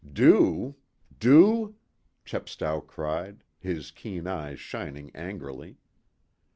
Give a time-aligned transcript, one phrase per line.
[0.13, 0.77] "Do?
[1.19, 1.75] Do?"
[2.25, 5.77] Chepstow cried, his keen eyes shining angrily.